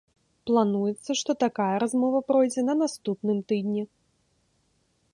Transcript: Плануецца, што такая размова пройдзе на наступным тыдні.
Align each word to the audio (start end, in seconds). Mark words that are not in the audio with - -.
Плануецца, 0.49 1.11
што 1.19 1.31
такая 1.43 1.75
размова 1.85 2.19
пройдзе 2.31 2.61
на 2.71 2.75
наступным 2.83 3.37
тыдні. 3.53 3.89